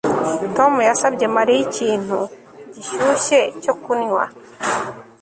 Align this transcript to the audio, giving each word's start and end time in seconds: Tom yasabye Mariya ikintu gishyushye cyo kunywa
Tom 0.57 0.73
yasabye 0.89 1.25
Mariya 1.35 1.61
ikintu 1.67 2.17
gishyushye 2.73 3.39
cyo 3.63 3.73
kunywa 3.83 4.23